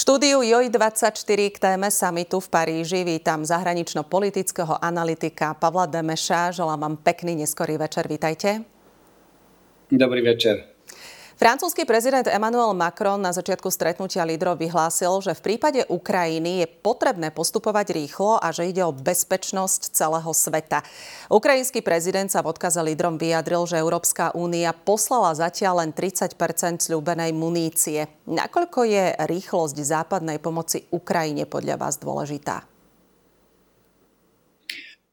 štúdiu 0.00 0.40
JOJ24 0.40 1.40
k 1.52 1.56
téme 1.60 1.92
samitu 1.92 2.40
v 2.40 2.48
Paríži 2.48 3.04
vítam 3.04 3.44
zahranično-politického 3.44 4.80
analytika 4.80 5.52
Pavla 5.52 5.84
Demeša. 5.84 6.56
Želám 6.56 6.80
vám 6.80 6.96
pekný 7.04 7.44
neskorý 7.44 7.76
večer. 7.76 8.08
Vítajte. 8.08 8.64
Dobrý 9.92 10.24
večer. 10.24 10.79
Francúzsky 11.40 11.88
prezident 11.88 12.28
Emmanuel 12.28 12.76
Macron 12.76 13.16
na 13.16 13.32
začiatku 13.32 13.72
stretnutia 13.72 14.28
lídrov 14.28 14.60
vyhlásil, 14.60 15.24
že 15.24 15.32
v 15.32 15.40
prípade 15.40 15.88
Ukrajiny 15.88 16.60
je 16.60 16.66
potrebné 16.68 17.32
postupovať 17.32 17.96
rýchlo 17.96 18.36
a 18.36 18.52
že 18.52 18.68
ide 18.68 18.84
o 18.84 18.92
bezpečnosť 18.92 19.88
celého 19.88 20.28
sveta. 20.36 20.84
Ukrajinský 21.32 21.80
prezident 21.80 22.28
sa 22.28 22.44
v 22.44 22.52
odkaze 22.52 22.84
lídrom 22.84 23.16
vyjadril, 23.16 23.64
že 23.64 23.80
Európska 23.80 24.36
únia 24.36 24.76
poslala 24.76 25.32
zatiaľ 25.32 25.80
len 25.80 25.96
30% 25.96 26.36
sľúbenej 26.84 27.32
munície. 27.32 28.04
Nakoľko 28.28 28.84
je 28.84 29.04
rýchlosť 29.24 29.80
západnej 29.80 30.44
pomoci 30.44 30.92
Ukrajine 30.92 31.48
podľa 31.48 31.80
vás 31.80 31.96
dôležitá? 31.96 32.69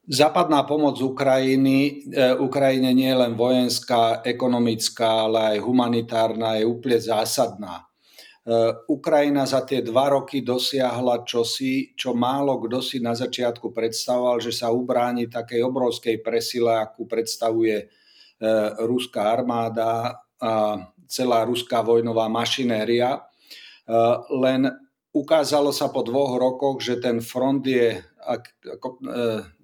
Západná 0.08 0.64
pomoc 0.64 1.04
Ukrajiny, 1.04 2.08
e, 2.16 2.32
Ukrajine 2.40 2.96
nie 2.96 3.12
je 3.12 3.20
len 3.28 3.36
vojenská, 3.36 4.24
ekonomická, 4.24 5.28
ale 5.28 5.60
aj 5.60 5.68
humanitárna, 5.68 6.56
je 6.56 6.64
úplne 6.64 6.96
zásadná. 6.96 7.84
E, 7.84 7.86
Ukrajina 8.88 9.44
za 9.44 9.68
tie 9.68 9.84
dva 9.84 10.16
roky 10.16 10.40
dosiahla 10.40 11.28
čosi, 11.28 11.92
čo 11.92 12.16
málo 12.16 12.56
kto 12.56 12.80
si 12.80 13.04
na 13.04 13.20
začiatku 13.20 13.76
predstavoval, 13.76 14.40
že 14.40 14.56
sa 14.56 14.72
ubráni 14.72 15.28
takej 15.28 15.60
obrovskej 15.68 16.24
presile, 16.24 16.80
akú 16.80 17.04
predstavuje 17.04 17.76
e, 17.76 17.86
ruská 18.88 19.36
armáda 19.36 20.24
a 20.40 20.88
celá 21.04 21.44
ruská 21.44 21.84
vojnová 21.84 22.32
mašinéria. 22.32 23.28
Len 24.28 24.87
ukázalo 25.18 25.74
sa 25.74 25.90
po 25.90 26.06
dvoch 26.06 26.38
rokoch, 26.38 26.78
že 26.80 27.02
ten 27.02 27.18
front 27.20 27.66
je 27.66 27.98
ako, 28.28 29.00
e, 29.02 29.22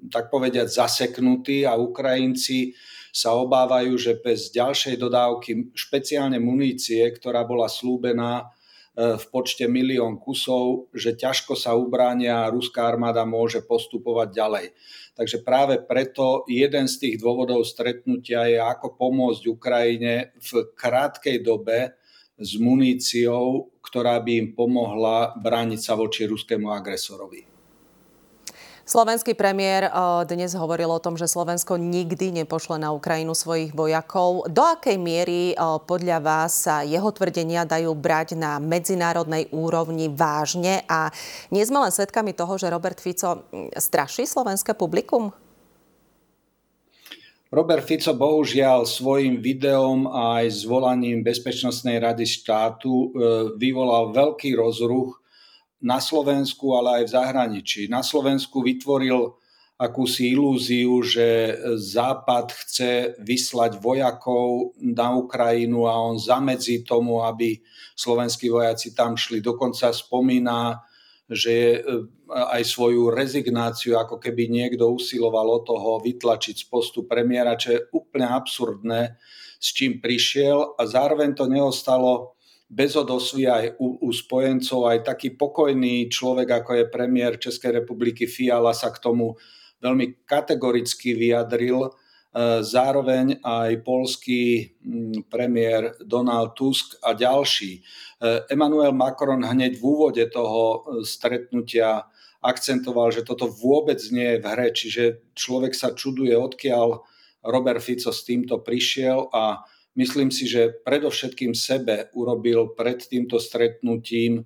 tak 0.07 0.31
povediať 0.31 0.71
zaseknutý 0.71 1.67
a 1.67 1.75
Ukrajinci 1.75 2.73
sa 3.13 3.37
obávajú, 3.37 3.93
že 3.99 4.17
bez 4.17 4.49
ďalšej 4.49 4.97
dodávky 4.97 5.75
špeciálne 5.77 6.41
munície, 6.41 7.03
ktorá 7.13 7.45
bola 7.45 7.69
slúbená 7.69 8.41
e, 8.41 9.15
v 9.19 9.25
počte 9.29 9.69
milión 9.69 10.17
kusov, 10.17 10.89
že 10.95 11.13
ťažko 11.13 11.53
sa 11.53 11.77
ubránia 11.77 12.41
a 12.41 12.51
ruská 12.51 12.89
armáda 12.89 13.21
môže 13.27 13.61
postupovať 13.61 14.29
ďalej. 14.33 14.65
Takže 15.13 15.45
práve 15.45 15.77
preto 15.77 16.41
jeden 16.49 16.89
z 16.89 16.95
tých 16.97 17.15
dôvodov 17.21 17.61
stretnutia 17.69 18.49
je, 18.49 18.57
ako 18.57 18.97
pomôcť 18.97 19.43
Ukrajine 19.45 20.33
v 20.41 20.73
krátkej 20.73 21.45
dobe 21.45 21.93
s 22.37 22.57
muníciou, 22.57 23.69
ktorá 23.85 24.17
by 24.21 24.31
im 24.37 24.47
pomohla 24.57 25.37
brániť 25.37 25.79
sa 25.79 25.93
voči 25.93 26.25
ruskému 26.25 26.69
agresorovi. 26.73 27.53
Slovenský 28.83 29.31
premiér 29.31 29.87
eh, 29.87 29.91
dnes 30.27 30.51
hovoril 30.59 30.91
o 30.91 30.99
tom, 30.99 31.15
že 31.15 31.31
Slovensko 31.31 31.79
nikdy 31.79 32.43
nepošle 32.43 32.75
na 32.75 32.91
Ukrajinu 32.91 33.31
svojich 33.31 33.71
vojakov. 33.71 34.51
Do 34.51 34.59
akej 34.59 34.99
miery 34.99 35.55
eh, 35.55 35.57
podľa 35.87 36.19
vás 36.19 36.67
sa 36.67 36.83
jeho 36.83 37.07
tvrdenia 37.15 37.63
dajú 37.63 37.95
brať 37.95 38.35
na 38.35 38.59
medzinárodnej 38.59 39.47
úrovni 39.55 40.11
vážne 40.11 40.83
a 40.91 41.15
nie 41.47 41.63
sme 41.63 41.79
len 41.79 41.95
svedkami 41.95 42.35
toho, 42.35 42.59
že 42.59 42.67
Robert 42.67 42.99
Fico 42.99 43.47
hm, 43.47 43.71
straší 43.79 44.27
slovenské 44.27 44.75
publikum? 44.75 45.31
Robert 47.53 47.85
Fico 47.85 48.17
bohužiaľ 48.17 48.89
svojim 48.89 49.37
videom 49.37 50.09
aj 50.09 50.65
zvolaním 50.65 51.21
Bezpečnostnej 51.21 52.01
rady 52.01 52.25
štátu 52.25 52.89
eh, 52.89 53.07
vyvolal 53.61 54.09
veľký 54.09 54.57
rozruch 54.57 55.21
na 55.77 56.01
Slovensku, 56.01 56.73
ale 56.73 56.89
aj 56.97 57.03
v 57.05 57.13
zahraničí. 57.13 57.81
Na 57.93 58.01
Slovensku 58.01 58.65
vytvoril 58.65 59.37
akúsi 59.77 60.33
ilúziu, 60.33 61.05
že 61.05 61.53
Západ 61.77 62.57
chce 62.57 63.21
vyslať 63.21 63.77
vojakov 63.77 64.73
na 64.81 65.13
Ukrajinu 65.13 65.85
a 65.85 65.93
on 65.93 66.17
zamedzí 66.17 66.81
tomu, 66.81 67.21
aby 67.21 67.61
slovenskí 67.93 68.49
vojaci 68.49 68.97
tam 68.97 69.13
šli. 69.13 69.45
Dokonca 69.45 69.93
spomína, 69.93 70.81
že 71.29 71.79
aj 72.27 72.63
svoju 72.67 73.07
rezignáciu, 73.07 73.95
ako 73.95 74.19
keby 74.19 74.51
niekto 74.51 74.91
usiloval 74.91 75.59
o 75.59 75.63
toho 75.63 76.03
vytlačiť 76.03 76.55
z 76.63 76.65
postu 76.67 77.07
premiéra, 77.07 77.55
čo 77.55 77.79
je 77.79 77.85
úplne 77.95 78.27
absurdné, 78.27 79.15
s 79.59 79.67
čím 79.71 80.03
prišiel 80.03 80.75
a 80.75 80.83
zároveň 80.83 81.31
to 81.31 81.47
neostalo 81.47 82.35
bez 82.67 82.97
odosvy 82.97 83.47
aj 83.47 83.65
u, 83.79 84.01
u 84.03 84.09
spojencov, 84.09 84.89
aj 84.89 84.99
taký 85.05 85.37
pokojný 85.37 86.09
človek, 86.09 86.63
ako 86.63 86.71
je 86.81 86.91
premiér 86.91 87.37
Českej 87.37 87.83
republiky 87.83 88.25
Fiala, 88.25 88.73
sa 88.73 88.89
k 88.89 88.99
tomu 88.99 89.37
veľmi 89.79 90.25
kategoricky 90.25 91.13
vyjadril. 91.13 91.93
E, 92.33 92.65
zároveň 92.65 93.45
aj 93.45 93.85
polský 93.85 94.73
premiér 95.29 96.01
Donald 96.01 96.57
Tusk 96.57 96.97
a 97.05 97.13
ďalší. 97.13 97.77
E, 97.77 97.81
Emmanuel 98.49 98.89
Macron 98.89 99.45
hneď 99.45 99.77
v 99.77 99.83
úvode 99.85 100.25
toho 100.33 100.61
e, 100.65 100.77
stretnutia 101.05 102.09
akcentoval, 102.41 103.13
že 103.13 103.21
toto 103.21 103.45
vôbec 103.45 104.01
nie 104.09 104.33
je 104.33 104.41
v 104.41 104.45
hre, 104.49 104.67
čiže 104.73 105.03
človek 105.37 105.77
sa 105.77 105.93
čuduje, 105.93 106.33
odkiaľ 106.33 107.05
Robert 107.45 107.85
Fico 107.85 108.09
s 108.09 108.25
týmto 108.25 108.59
prišiel 108.65 109.29
a 109.29 109.61
Myslím 109.93 110.33
si, 110.33 110.49
že 110.49 110.73
predovšetkým 110.73 111.53
sebe 111.53 112.09
urobil 112.17 112.73
pred 112.73 112.97
týmto 112.97 113.37
stretnutím 113.37 114.41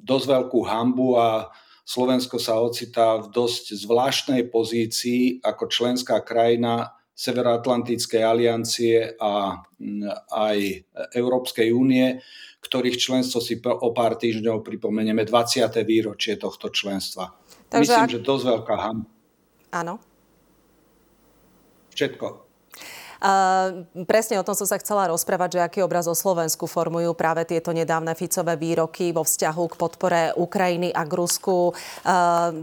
dosť 0.00 0.24
veľkú 0.24 0.60
hambu 0.64 1.20
a 1.20 1.52
Slovensko 1.82 2.38
sa 2.38 2.62
ocitá 2.62 3.18
v 3.18 3.30
dosť 3.34 3.74
zvláštnej 3.74 4.46
pozícii 4.48 5.42
ako 5.42 5.66
členská 5.66 6.22
krajina 6.22 6.94
Severoatlantickej 7.12 8.22
aliancie 8.24 9.14
a 9.20 9.60
aj 10.32 10.58
Európskej 11.12 11.68
únie, 11.74 12.22
ktorých 12.62 12.96
členstvo 12.96 13.42
si 13.42 13.60
o 13.60 13.88
pár 13.92 14.16
týždňov 14.16 14.64
pripomenieme 14.64 15.26
20. 15.26 15.68
výročie 15.84 16.38
tohto 16.40 16.72
členstva. 16.72 17.34
Takže 17.68 17.92
Myslím, 17.92 18.06
ak... 18.08 18.14
že 18.16 18.20
dosť 18.24 18.44
veľká 18.48 18.76
hamba. 18.78 19.08
Áno. 19.72 19.94
Všetko. 21.92 22.51
Presne 24.02 24.42
o 24.42 24.46
tom 24.46 24.58
som 24.58 24.66
sa 24.66 24.82
chcela 24.82 25.06
rozprávať, 25.06 25.54
že 25.54 25.60
aký 25.62 25.78
obraz 25.86 26.10
o 26.10 26.14
Slovensku 26.18 26.66
formujú 26.66 27.14
práve 27.14 27.46
tieto 27.46 27.70
nedávne 27.70 28.18
Ficové 28.18 28.58
výroky 28.58 29.14
vo 29.14 29.22
vzťahu 29.22 29.64
k 29.70 29.78
podpore 29.78 30.22
Ukrajiny 30.34 30.90
a 30.90 31.06
k 31.06 31.12
Rusku. 31.14 31.70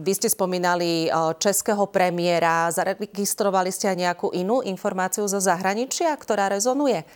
Vy 0.04 0.12
ste 0.20 0.28
spomínali 0.28 1.08
českého 1.40 1.88
premiéra. 1.88 2.68
Zaregistrovali 2.76 3.72
ste 3.72 3.88
aj 3.88 3.98
nejakú 4.04 4.28
inú 4.36 4.60
informáciu 4.60 5.24
zo 5.32 5.40
zahraničia, 5.40 6.12
ktorá 6.20 6.52
rezonuje 6.52 7.08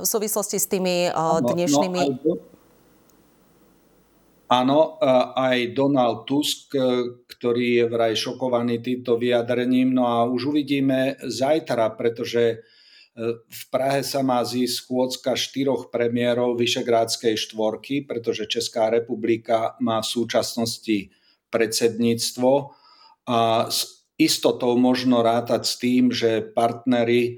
v 0.00 0.06
súvislosti 0.08 0.56
s 0.56 0.64
tými 0.64 1.12
dnešnými... 1.44 2.00
No, 2.00 2.16
no, 2.24 2.34
Áno, 4.46 4.94
aj 5.34 5.74
Donald 5.74 6.22
Tusk, 6.22 6.70
ktorý 7.26 7.82
je 7.82 7.84
vraj 7.90 8.14
šokovaný 8.14 8.78
týmto 8.78 9.18
vyjadrením. 9.18 9.90
No 9.90 10.06
a 10.06 10.22
už 10.22 10.54
uvidíme 10.54 11.18
zajtra, 11.18 11.90
pretože 11.98 12.62
v 13.48 13.62
Prahe 13.72 14.04
sa 14.04 14.20
má 14.20 14.44
zísť 14.44 14.84
schôdzka 14.84 15.32
štyroch 15.40 15.88
premiérov 15.88 16.60
Vyšegrádskej 16.60 17.40
štvorky, 17.48 18.04
pretože 18.04 18.44
Česká 18.44 18.92
republika 18.92 19.72
má 19.80 20.04
v 20.04 20.10
súčasnosti 20.12 21.08
predsedníctvo 21.48 22.52
a 23.26 23.66
s 23.72 24.04
istotou 24.20 24.76
možno 24.76 25.24
rátať 25.24 25.62
s 25.64 25.74
tým, 25.80 26.12
že 26.12 26.44
partnery 26.44 27.20
e, 27.24 27.32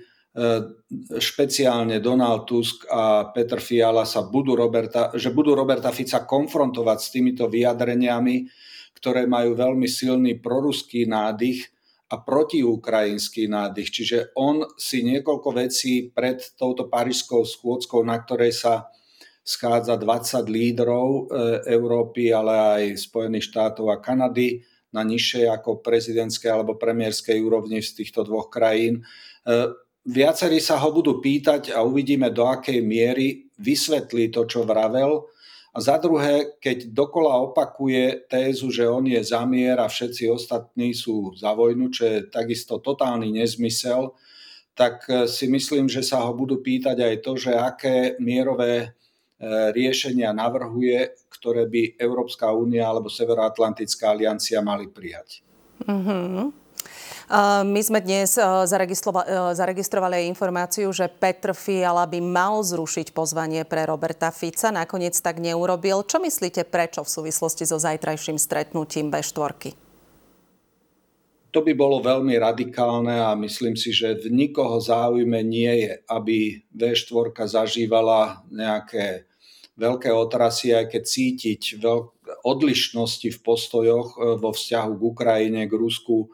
špeciálne 1.19 2.03
Donald 2.03 2.47
Tusk 2.51 2.87
a 2.91 3.31
Petr 3.31 3.63
Fiala 3.63 4.03
sa 4.03 4.27
budú 4.27 4.59
Roberta, 4.59 5.15
že 5.15 5.31
budú 5.31 5.55
Roberta 5.55 5.95
Fica 5.95 6.27
konfrontovať 6.27 6.99
s 6.99 7.09
týmito 7.15 7.47
vyjadreniami, 7.47 8.51
ktoré 8.99 9.31
majú 9.31 9.55
veľmi 9.55 9.87
silný 9.87 10.43
proruský 10.43 11.07
nádych 11.07 11.78
a 12.09 12.15
protiukrajinský 12.17 13.53
nádych. 13.53 13.89
Čiže 13.93 14.19
on 14.37 14.65
si 14.81 15.05
niekoľko 15.05 15.49
vecí 15.53 16.09
pred 16.09 16.41
touto 16.57 16.89
parížskou 16.89 17.45
schôdzkou, 17.45 18.01
na 18.01 18.17
ktorej 18.17 18.57
sa 18.57 18.89
schádza 19.45 19.97
20 19.97 20.45
lídrov 20.49 21.09
e, 21.09 21.23
Európy, 21.73 22.33
ale 22.33 22.55
aj 22.57 22.83
Spojených 23.09 23.49
štátov 23.49 23.89
a 23.93 24.01
Kanady 24.01 24.61
na 24.93 25.05
nižšej 25.05 25.49
ako 25.53 25.81
prezidentskej 25.85 26.49
alebo 26.53 26.81
premiérskej 26.81 27.41
úrovni 27.41 27.81
z 27.81 28.05
týchto 28.05 28.25
dvoch 28.25 28.53
krajín. 28.53 29.01
E, 29.01 29.73
viacerí 30.05 30.61
sa 30.61 30.81
ho 30.81 30.89
budú 30.93 31.21
pýtať 31.21 31.73
a 31.73 31.85
uvidíme, 31.85 32.29
do 32.29 32.45
akej 32.45 32.81
miery 32.85 33.49
vysvetlí 33.57 34.33
to, 34.33 34.45
čo 34.45 34.69
vravel, 34.69 35.29
a 35.79 35.81
za 35.81 35.95
druhé, 36.03 36.59
keď 36.59 36.91
dokola 36.91 37.39
opakuje 37.39 38.27
tézu, 38.27 38.75
že 38.75 38.83
on 38.91 39.07
je 39.07 39.23
za 39.23 39.47
mier 39.47 39.79
a 39.79 39.87
všetci 39.87 40.27
ostatní 40.27 40.91
sú 40.91 41.31
za 41.39 41.55
vojnu, 41.55 41.95
čo 41.95 42.03
je 42.03 42.27
takisto 42.27 42.83
totálny 42.83 43.31
nezmysel, 43.31 44.11
tak 44.75 45.07
e, 45.07 45.31
si 45.31 45.47
myslím, 45.47 45.87
že 45.87 46.03
sa 46.03 46.27
ho 46.27 46.35
budú 46.35 46.59
pýtať 46.59 46.99
aj 46.99 47.15
to, 47.23 47.33
že 47.39 47.55
aké 47.55 48.19
mierové 48.19 48.99
riešenia 49.71 50.35
navrhuje, 50.35 51.15
ktoré 51.31 51.71
by 51.71 51.95
Európska 51.95 52.51
únia 52.51 52.91
alebo 52.91 53.07
Severoatlantická 53.07 54.11
aliancia 54.11 54.59
mali 54.59 54.91
prijať. 54.91 55.47
Mm-hmm. 55.87 56.68
My 57.65 57.81
sme 57.85 58.01
dnes 58.01 58.41
zaregistrovali 59.53 60.29
informáciu, 60.33 60.89
že 60.93 61.13
Petr 61.13 61.53
Fiala 61.53 62.09
by 62.09 62.25
mal 62.25 62.65
zrušiť 62.65 63.13
pozvanie 63.13 63.69
pre 63.69 63.85
Roberta 63.85 64.33
Fica. 64.33 64.73
Nakoniec 64.73 65.17
tak 65.21 65.37
neurobil. 65.43 66.05
Čo 66.09 66.25
myslíte, 66.25 66.65
prečo 66.65 67.05
v 67.05 67.13
súvislosti 67.13 67.69
so 67.69 67.77
zajtrajším 67.77 68.41
stretnutím 68.41 69.13
B4? 69.13 69.77
To 71.49 71.65
by 71.65 71.73
bolo 71.73 72.05
veľmi 72.05 72.37
radikálne 72.37 73.25
a 73.25 73.33
myslím 73.33 73.73
si, 73.73 73.89
že 73.89 74.21
v 74.21 74.29
nikoho 74.29 74.85
záujme 74.85 75.41
nie 75.41 75.89
je, 75.89 75.93
aby 76.05 76.61
V4 76.77 77.33
zažívala 77.49 78.45
nejaké 78.53 79.25
veľké 79.81 80.13
otrasy, 80.13 80.77
aj 80.77 80.93
keď 80.93 81.03
cítiť 81.09 81.63
odlišnosti 82.45 83.33
v 83.33 83.39
postojoch 83.41 84.21
vo 84.37 84.51
vzťahu 84.53 84.93
k 84.93 85.03
Ukrajine, 85.03 85.65
k 85.65 85.73
Rusku, 85.73 86.29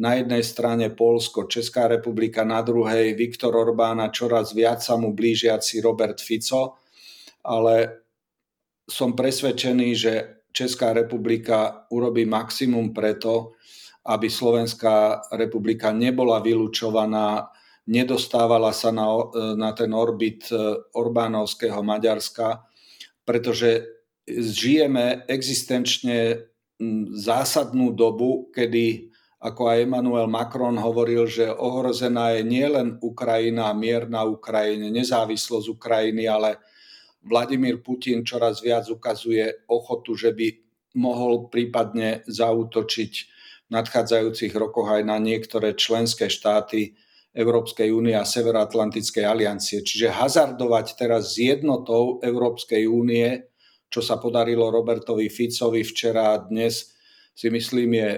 na 0.00 0.16
jednej 0.16 0.40
strane 0.40 0.88
Polsko, 0.96 1.44
Česká 1.44 1.84
republika, 1.84 2.40
na 2.40 2.64
druhej 2.64 3.12
Viktor 3.12 3.52
Orbán 3.52 4.00
a 4.00 4.08
čoraz 4.08 4.56
viac 4.56 4.80
sa 4.80 4.96
mu 4.96 5.12
blížiaci 5.12 5.84
Robert 5.84 6.24
Fico, 6.24 6.80
ale 7.44 8.00
som 8.88 9.12
presvedčený, 9.12 9.88
že 9.92 10.12
Česká 10.50 10.96
republika 10.96 11.84
urobí 11.92 12.24
maximum 12.24 12.96
preto, 12.96 13.54
aby 14.08 14.32
Slovenská 14.32 15.28
republika 15.36 15.92
nebola 15.92 16.40
vylúčovaná, 16.40 17.52
nedostávala 17.84 18.72
sa 18.72 18.90
na, 18.90 19.04
na 19.54 19.70
ten 19.76 19.92
orbit 19.92 20.48
e, 20.48 20.56
Orbánovského 20.96 21.84
Maďarska, 21.84 22.64
pretože 23.22 23.84
žijeme 24.26 25.28
existenčne 25.28 26.48
zásadnú 27.12 27.92
dobu, 27.92 28.48
kedy 28.50 29.09
ako 29.40 29.72
aj 29.72 29.88
Emmanuel 29.88 30.28
Macron 30.28 30.76
hovoril, 30.76 31.24
že 31.24 31.48
ohrozená 31.48 32.36
je 32.36 32.44
nielen 32.44 33.00
Ukrajina, 33.00 33.72
mier 33.72 34.04
na 34.04 34.28
Ukrajine, 34.28 34.92
nezávislosť 34.92 35.66
Ukrajiny, 35.80 36.28
ale 36.28 36.60
Vladimír 37.24 37.80
Putin 37.80 38.20
čoraz 38.20 38.60
viac 38.60 38.84
ukazuje 38.92 39.64
ochotu, 39.64 40.12
že 40.12 40.36
by 40.36 40.48
mohol 41.00 41.48
prípadne 41.48 42.20
zautočiť 42.28 43.12
v 43.68 43.70
nadchádzajúcich 43.72 44.52
rokoch 44.60 44.92
aj 44.92 45.08
na 45.08 45.16
niektoré 45.16 45.72
členské 45.72 46.28
štáty 46.28 46.92
Európskej 47.32 47.94
únie 47.94 48.12
a 48.12 48.26
Severoatlantickej 48.26 49.24
aliancie. 49.24 49.80
Čiže 49.80 50.10
hazardovať 50.10 51.00
teraz 51.00 51.38
s 51.38 51.46
jednotou 51.48 52.18
Európskej 52.20 52.90
únie, 52.90 53.46
čo 53.88 54.02
sa 54.02 54.18
podarilo 54.18 54.68
Robertovi 54.68 55.30
Ficovi 55.30 55.86
včera 55.86 56.34
a 56.34 56.42
dnes, 56.42 56.92
si 57.30 57.48
myslím, 57.48 57.94
je 57.94 58.10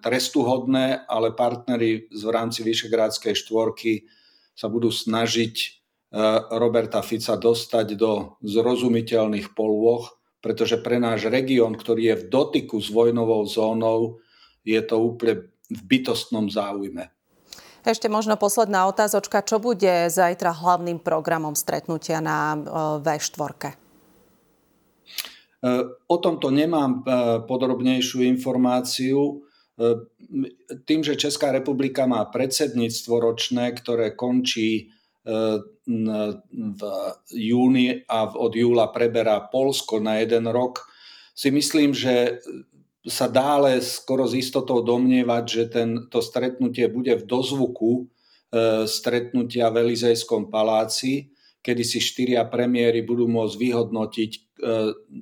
trestuhodné, 0.00 1.06
ale 1.06 1.34
partnery 1.34 2.08
v 2.10 2.30
rámci 2.30 2.62
Vyšegrádskej 2.62 3.34
štvorky 3.34 4.06
sa 4.56 4.72
budú 4.72 4.88
snažiť 4.88 5.54
e, 5.60 5.66
Roberta 6.56 7.04
Fica 7.04 7.36
dostať 7.36 7.86
do 7.98 8.40
zrozumiteľných 8.40 9.52
polôch, 9.52 10.16
pretože 10.40 10.80
pre 10.80 10.96
náš 10.96 11.28
región, 11.28 11.76
ktorý 11.76 12.02
je 12.14 12.16
v 12.24 12.28
dotyku 12.32 12.80
s 12.80 12.88
vojnovou 12.88 13.44
zónou, 13.44 14.22
je 14.64 14.80
to 14.80 14.96
úplne 14.96 15.52
v 15.68 15.80
bytostnom 15.84 16.48
záujme. 16.48 17.12
Ešte 17.86 18.10
možno 18.10 18.34
posledná 18.34 18.90
otázočka. 18.90 19.46
Čo 19.46 19.62
bude 19.62 20.10
zajtra 20.10 20.50
hlavným 20.50 20.98
programom 20.98 21.54
stretnutia 21.54 22.24
na 22.24 22.56
e, 22.56 22.58
V4? 23.04 23.42
E, 23.66 23.74
o 26.06 26.16
tomto 26.16 26.48
nemám 26.48 27.04
podrobnejšiu 27.44 28.24
informáciu. 28.24 29.45
Tým, 30.88 31.00
že 31.04 31.20
Česká 31.20 31.52
republika 31.52 32.08
má 32.08 32.24
predsedníctvo 32.24 33.14
ročné, 33.20 33.76
ktoré 33.76 34.16
končí 34.16 34.70
e, 34.80 34.84
v 36.56 36.82
júni 37.28 38.00
a 38.08 38.18
od 38.24 38.52
júla 38.56 38.88
preberá 38.88 39.44
Polsko 39.44 40.00
na 40.00 40.16
jeden 40.24 40.48
rok, 40.48 40.88
si 41.36 41.52
myslím, 41.52 41.92
že 41.92 42.40
sa 43.04 43.28
dále 43.28 43.84
skoro 43.84 44.24
s 44.24 44.32
istotou 44.32 44.80
domnievať, 44.80 45.44
že 45.44 45.64
tento 45.68 46.24
stretnutie 46.24 46.88
bude 46.88 47.12
v 47.12 47.28
dozvuku 47.28 47.92
e, 48.00 48.02
stretnutia 48.88 49.68
v 49.68 49.92
Elizejskom 49.92 50.48
paláci, 50.48 51.28
kedy 51.60 51.84
si 51.84 52.00
štyria 52.00 52.48
premiéry 52.48 53.04
budú 53.04 53.28
môcť 53.28 53.54
vyhodnotiť 53.60 54.30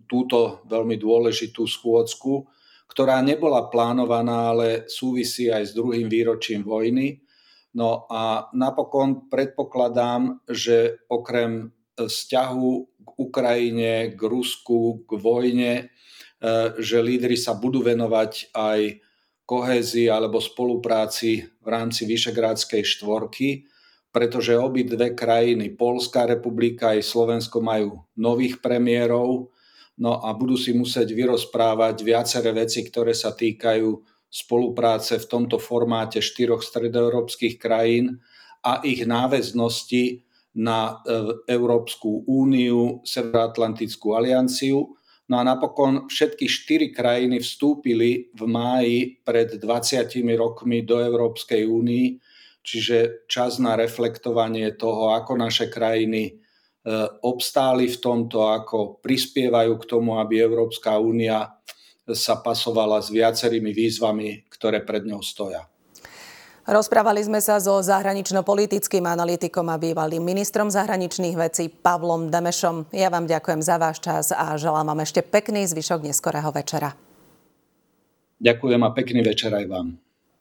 túto 0.06 0.62
veľmi 0.70 0.94
dôležitú 0.94 1.66
schôdzku 1.66 2.46
ktorá 2.88 3.20
nebola 3.24 3.68
plánovaná, 3.72 4.54
ale 4.54 4.86
súvisí 4.86 5.50
aj 5.50 5.70
s 5.70 5.72
druhým 5.72 6.06
výročím 6.06 6.62
vojny. 6.62 7.24
No 7.74 8.06
a 8.06 8.46
napokon 8.54 9.26
predpokladám, 9.26 10.46
že 10.46 11.02
okrem 11.10 11.74
vzťahu 11.98 12.70
k 13.02 13.08
Ukrajine, 13.18 14.14
k 14.14 14.20
Rusku, 14.22 15.02
k 15.06 15.10
vojne, 15.18 15.72
e, 15.78 15.84
že 16.78 17.02
lídry 17.02 17.34
sa 17.34 17.58
budú 17.58 17.82
venovať 17.82 18.54
aj 18.54 18.80
kohézii 19.44 20.08
alebo 20.08 20.40
spolupráci 20.40 21.44
v 21.60 21.66
rámci 21.68 22.08
Vyšegrádskej 22.08 22.82
štvorky, 22.82 23.68
pretože 24.14 24.54
obi 24.54 24.86
dve 24.86 25.12
krajiny, 25.12 25.74
Polská 25.74 26.24
republika 26.24 26.94
aj 26.94 27.02
Slovensko 27.02 27.58
majú 27.58 28.06
nových 28.14 28.62
premiérov, 28.62 29.50
no 29.98 30.18
a 30.22 30.34
budú 30.34 30.58
si 30.58 30.74
musieť 30.74 31.14
vyrozprávať 31.14 32.02
viaceré 32.02 32.50
veci, 32.50 32.82
ktoré 32.82 33.14
sa 33.14 33.34
týkajú 33.34 34.14
spolupráce 34.34 35.22
v 35.22 35.28
tomto 35.30 35.62
formáte 35.62 36.18
štyroch 36.18 36.66
stredoeurópskych 36.66 37.54
krajín 37.54 38.18
a 38.66 38.82
ich 38.82 39.06
náväznosti 39.06 40.26
na 40.58 41.02
e, 41.02 41.54
Európsku 41.54 42.26
úniu, 42.26 42.98
Severoatlantickú 43.06 44.18
alianciu. 44.18 44.98
No 45.30 45.34
a 45.38 45.42
napokon 45.46 46.10
všetky 46.10 46.50
štyri 46.50 46.88
krajiny 46.90 47.38
vstúpili 47.38 48.34
v 48.34 48.42
máji 48.44 48.98
pred 49.22 49.54
20 49.56 50.10
rokmi 50.34 50.82
do 50.82 50.98
Európskej 50.98 51.64
únii, 51.64 52.06
čiže 52.60 53.26
čas 53.30 53.62
na 53.62 53.78
reflektovanie 53.78 54.74
toho, 54.74 55.14
ako 55.14 55.38
naše 55.38 55.70
krajiny 55.70 56.43
obstáli 57.24 57.88
v 57.88 57.96
tomto, 57.96 58.44
ako 58.44 59.00
prispievajú 59.00 59.72
k 59.80 59.88
tomu, 59.88 60.20
aby 60.20 60.44
Európska 60.44 61.00
únia 61.00 61.56
sa 62.12 62.36
pasovala 62.36 63.00
s 63.00 63.08
viacerými 63.08 63.72
výzvami, 63.72 64.44
ktoré 64.52 64.84
pred 64.84 65.08
ňou 65.08 65.24
stoja. 65.24 65.64
Rozprávali 66.64 67.20
sme 67.20 67.44
sa 67.44 67.60
so 67.60 67.76
zahranično-politickým 67.76 69.04
analytikom 69.04 69.68
a 69.68 69.76
bývalým 69.76 70.24
ministrom 70.24 70.72
zahraničných 70.72 71.36
vecí 71.36 71.68
Pavlom 71.68 72.32
Demešom. 72.32 72.88
Ja 72.88 73.12
vám 73.12 73.28
ďakujem 73.28 73.60
za 73.60 73.76
váš 73.76 74.00
čas 74.00 74.32
a 74.32 74.56
želám 74.56 74.88
vám 74.92 75.04
ešte 75.04 75.20
pekný 75.20 75.68
zvyšok 75.68 76.08
neskorého 76.08 76.48
večera. 76.52 76.96
Ďakujem 78.40 78.80
a 78.80 78.90
pekný 78.96 79.20
večer 79.24 79.52
aj 79.52 79.68
vám. 79.68 80.03